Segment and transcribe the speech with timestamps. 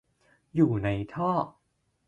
[0.55, 1.31] อยู่ในท่อ